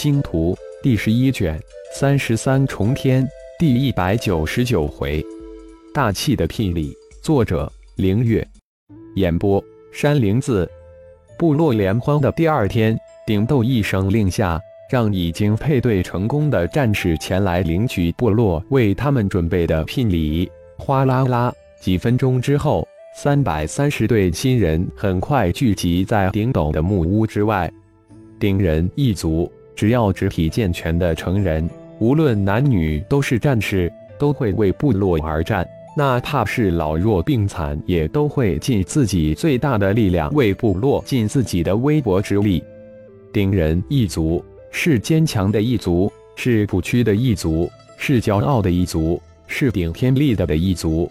[0.00, 1.60] 星图第十一卷
[1.92, 5.20] 三十三重天第一百九十九回，
[5.92, 6.94] 大气的聘礼。
[7.20, 8.46] 作者：凌月。
[9.16, 10.70] 演播：山灵子。
[11.36, 14.56] 部落联欢的第二天，顶斗一声令下，
[14.88, 20.48] 让已经配对成功的战士前来领取部落为他们准备的聘礼。
[20.76, 22.86] 哗啦啦，几分钟之后，
[23.16, 27.68] 三百三十对新人很快聚集在顶斗的木屋之外。
[28.38, 29.50] 顶人一族。
[29.78, 35.64] 只要肢体健全的成人，无论男女，都是战士，都会为部落而战。
[35.96, 42.60] 哪怕是老弱病残，也都会尽自己最大的力量为部落尽自己的微薄之力。
[43.32, 51.08] 丁人一族是坚强的一族，是不屈的一族，是骄傲的一族，是顶天立地的一族。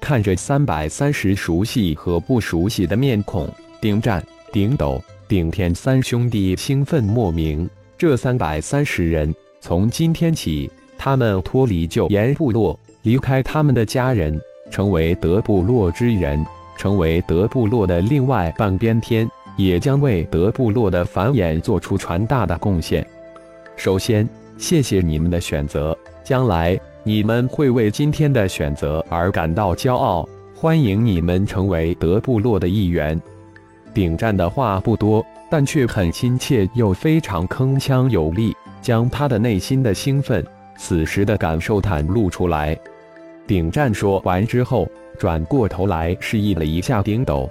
[0.00, 3.48] 看着三百三十熟悉和不熟悉的面孔，
[3.80, 7.68] 丁战、丁斗、顶天三兄弟兴奋莫名。
[7.98, 14.40] 这三百三十人，从今天起，他们脱离旧岩部落，离开他们的家人，
[14.70, 16.46] 成为德部落之人，
[16.76, 23.04] 成为德部落的另外半边天，也将为德部落的繁衍做出传大的贡献。
[23.74, 30.28] 首先，谢谢你们的选择，将来你们会为今天的选择而感到骄傲。
[30.54, 33.20] 欢迎你们成为德部落的一员。
[33.92, 35.26] 顶战的话不多。
[35.50, 40.44] 但却很亲切，又非常铿锵有力，将他的内心的兴奋、
[40.76, 42.78] 此时的感受袒露出来。
[43.46, 44.86] 顶战说完之后，
[45.18, 47.48] 转过头来示意了一下顶斗。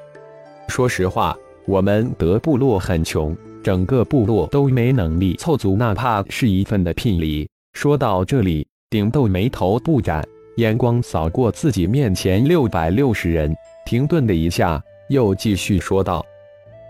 [0.67, 7.49] 说实话，我们德部落很穷，整个部落都没能力凑足哪怕是一份的聘礼。
[7.73, 10.23] 说到这里，顶斗眉头不展，
[10.57, 13.51] 眼光扫过自己面前六百六十人，
[13.87, 16.23] 停顿了一下，又继续说道：“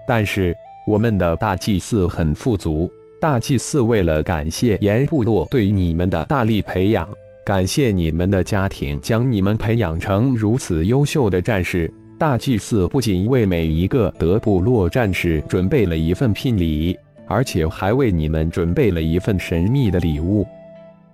[0.06, 0.54] 但是。”
[0.88, 7.06] 我们的大祭司很富足，大祭司为了感谢岩部落对你们的大力培养，
[7.46, 20.48] 感谢你们的家庭将你们培养成如此优秀的战士，大祭司不仅为每一个德部落战士准备了一份聘礼，而且还为你们准备了一份神秘的礼物。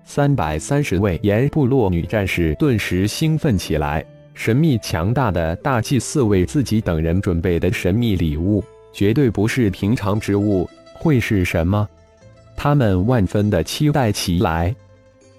[0.04, 4.06] 三百三十位岩部落女战士顿时兴奋起来，
[4.36, 8.64] 神秘强大的大祭司为自己等人准备的神秘礼物。
[8.94, 11.88] 绝对不是平常之物，会是什么？
[12.56, 14.74] 他们万分的期待起来。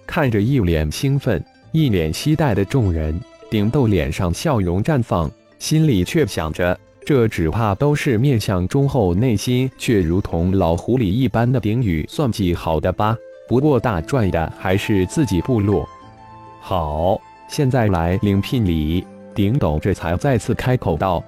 [0.07, 1.43] 看着一脸兴奋、
[1.73, 13.17] 一脸期待的众人，顶斗脸上笑容绽放，心里却想着：这只怕都是面相忠厚、内心却如同老狐狸一般的顶宇算计好的吧？
[13.49, 15.89] 不过大赚的还是自己部落。
[16.61, 19.07] 好，现在来领聘礼。
[19.35, 21.23] 顶斗这才再次开口道：“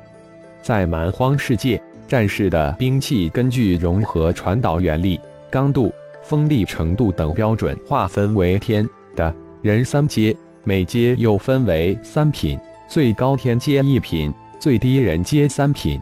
[0.63, 12.59] 在蛮荒世界。”战士的兵器根据融合传导原理、刚度、锋利程度等标准划分为天的人三阶，每阶又分为三品，
[12.89, 16.01] 最高天阶一品，最低人阶三品。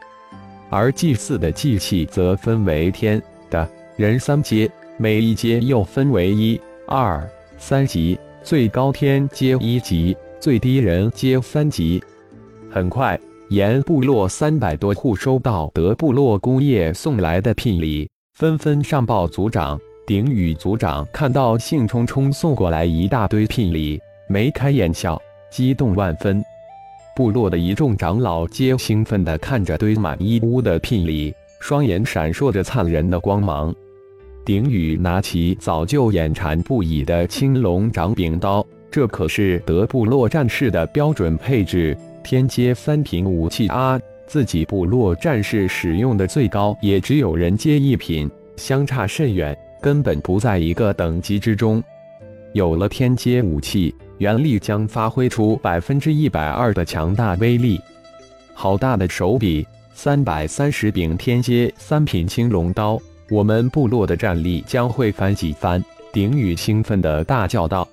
[0.70, 7.22] 而祭祀的祭器则分为天的人三阶，每一阶又分为一、二、
[7.56, 12.02] 三级，最高天阶一级，最低人阶三级。
[12.70, 13.18] 很快。
[13.54, 19.78] 沿部落三百多户收到德部落工业送来的聘礼，纷纷上报族长。
[20.08, 25.16] 顶宇族长看到兴冲冲送过来一大堆聘礼，眉开眼笑，
[25.52, 26.42] 激动万分。
[27.14, 33.72] 部落的一众长老皆兴奋地看着堆满一屋的聘礼，双眼闪烁着灿人的光芒。
[34.44, 41.96] 顶宇拿起早就眼馋不已的青龙掌柄刀，这可是德部落战士的标准配置。
[42.24, 44.00] 天阶三品武器啊！
[44.26, 51.84] 自己部落战士使用的最高也只有人阶一品，相差甚远，根本不在一个等级之中。
[52.54, 57.78] 有了天阶武器，原力将发挥出百分之一百二的强大威力。
[58.54, 59.66] 好大的手笔！
[59.92, 62.98] 三百三十柄天阶三品青龙刀，
[63.30, 65.84] 我们部落的战力将会翻几番！
[66.12, 67.86] 顶宇兴奋地大叫道：“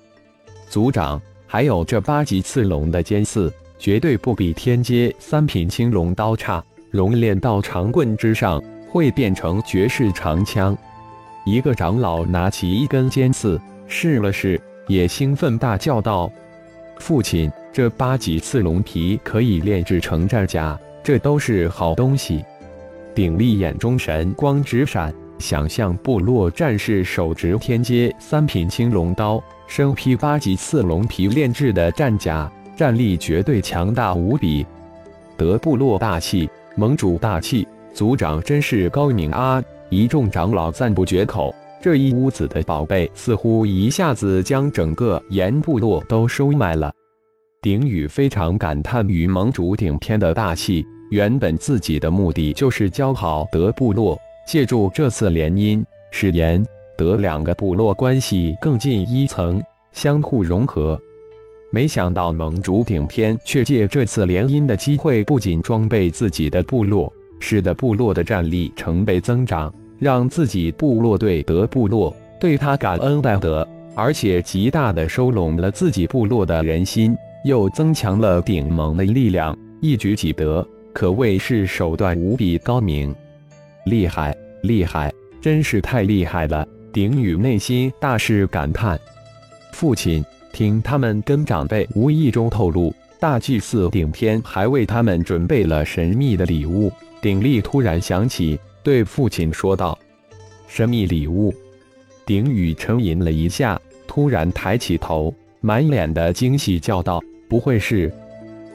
[0.70, 3.52] 族长，还有这八级刺龙的尖刺！”
[3.82, 6.62] 绝对不比天阶三品青龙刀差，
[6.92, 10.78] 熔炼到长棍之上会变成绝世长枪。
[11.44, 16.30] 一个长老拿起一根尖刺试了试，也兴奋大叫道
[17.00, 22.44] ：“父亲，这八级刺龙皮可以炼制成战甲，这都是好东西。”
[23.16, 32.48] 鼎力眼中神光直闪，想象部落战士手执天阶三品青龙刀，身披八级刺龙皮炼制的战甲。
[32.76, 34.66] 战力绝对强大无比，
[35.36, 39.62] 德部落大气，盟主大气，族长真是高明啊！
[39.90, 46.92] 一众长老赞不绝口，这一屋子的宝贝似乎一下子将整个岩部落都收买了。
[47.60, 50.84] 鼎宇非常感叹与盟主顶天的大气。
[51.10, 56.64] 原本自己的目的就是教好德部落，借助这次联姻，使岩
[56.96, 60.98] 德两个部落关系更进一层，相互融合。
[61.74, 67.10] 没想到盟主顶天却借这次联姻的机会，不仅装备自己的部落，
[67.40, 77.16] 使得部落的战力成倍增长，让自己部落对德部落对他感恩戴德，而且极大的收拢了自己部落的人心，
[77.46, 80.66] 又增强了顶盟的力量，一举几得。
[80.92, 83.14] 可谓是手段无比高明，
[83.86, 85.10] 厉害，厉害，
[85.40, 86.68] 真是太厉害了！
[86.92, 89.00] 鼎宇内心大是感叹。
[89.72, 96.92] 父亲，听他们跟长辈无意中透露，大祭司顶天还为他们准备了神秘的礼物。
[97.20, 99.98] 鼎力突然想起，对父亲说道
[100.68, 101.54] ：“神秘礼物。”
[102.26, 108.12] 鼎宇沉吟了一下，突然抬起头，满脸的惊喜，叫道：“不会是？”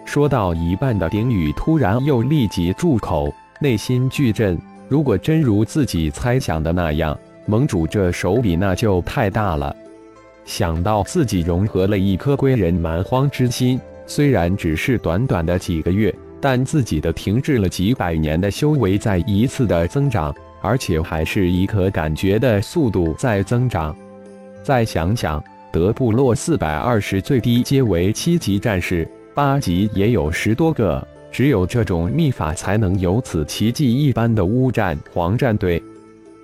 [0.05, 4.57] 说到一半的鼎宇突然又立即住口，内心巨震。
[4.87, 9.75] 如果真如自己猜想的那样，盟主这手笔那就太大了。
[10.47, 23.93] 想到自己融合了一颗归人蛮荒之心，虽然只是短短的几个月，但自己的停滞了几百年的修为在一次的增长，而且还是以可感觉的速度在增长。
[24.63, 29.07] 再想想，德布洛四百二十最低阶为七级战士。
[29.35, 35.83] 八级也有十多个，只有这种秘法才能有此奇迹一般的乌战黄战队。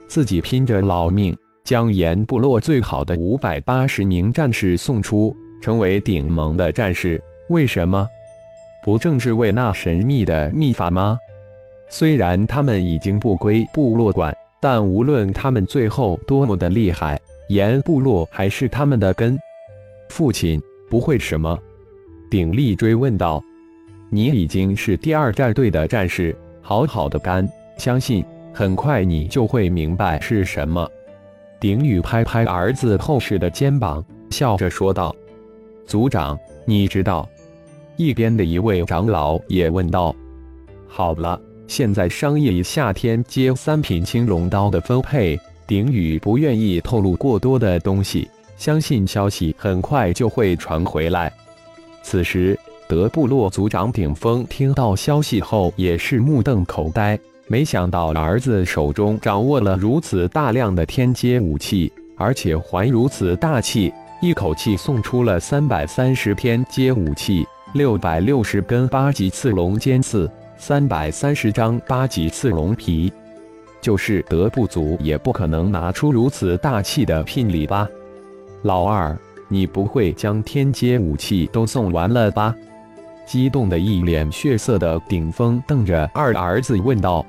[0.09, 8.05] 自己拼着老命将岩部落最好的五百八十名战士送出，成为顶盟的战士，为什么？
[8.83, 11.17] 不正是为那神秘的秘法吗？
[11.87, 17.17] 虽然他们已经不归部落管，但无论他们最后多么的厉害，
[17.47, 19.39] 岩部落还是他们的根。
[20.09, 21.57] 父亲不会什么？
[22.29, 23.41] 鼎力追问道
[24.11, 28.21] ：“你已经是第二战队的战士，好好的干，相信
[28.51, 30.85] 很快你就会明白是什么。”
[31.63, 35.15] 鼎宇拍拍儿子厚实的肩膀，笑着说道
[35.87, 37.25] ：“族长，你知道？”
[37.95, 40.13] 一边的一位长老也问道
[40.89, 51.31] ：“好了，现在商议一下天接三品青龙刀的分配。”鼎宇不愿意透露过多的东西，相信消息很快就会传回来。
[52.01, 52.59] 此时，
[52.89, 57.17] 德部落族长顶峰听到消息后也是目瞪口呆，
[57.53, 67.45] 没想到儿子手中掌握了如此大量的天阶武器，而且还如此大气，一口气送出了三百三十天阶武器、
[67.75, 70.27] 六百六十根八级刺龙尖刺、
[70.57, 73.13] 三百三十张八级刺龙皮，
[73.79, 77.87] 就是德不足也不可能拿出如此大气的聘礼吧，
[78.63, 79.15] 老二。
[79.47, 82.55] 你不会将天阶武器都送完了吧？
[83.27, 87.23] 激动的一脸血色的顶峰瞪着二儿子问道：“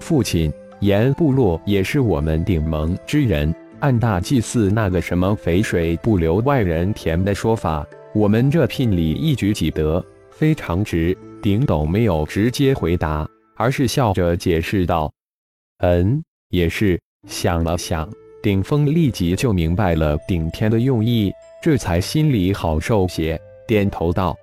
[0.00, 13.24] 父亲，岩部落也是我们顶盟之人，按大祭祀那个什么肥水不流外人田的说法，我们这聘礼一举几得，非常值。”顶斗没有直接回答，
[13.56, 15.12] 而是笑着解释道
[15.78, 18.08] ：“嗯，也是。”想了想，
[18.42, 21.32] 顶峰立即就明白了顶天的用意。
[21.62, 24.36] 这才心里好受些，点头道：“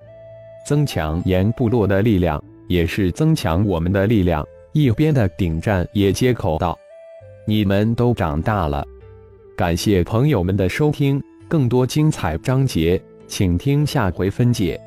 [0.66, 4.42] 增强岩部落的力量，也是增强我们的力量。”
[4.76, 6.78] 一边的顶战也接口道
[7.48, 8.86] ：“你们都长大了。”
[9.56, 11.18] 感谢朋友们的收听，
[11.48, 14.78] 更多精彩章节，请听下回分解。